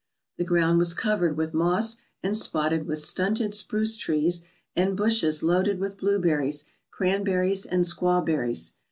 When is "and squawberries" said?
7.67-8.73